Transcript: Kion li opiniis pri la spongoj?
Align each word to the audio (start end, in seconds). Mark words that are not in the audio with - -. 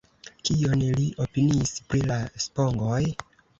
Kion 0.49 0.81
li 1.01 1.05
opiniis 1.27 1.75
pri 1.93 2.03
la 2.09 2.19
spongoj? 2.49 3.01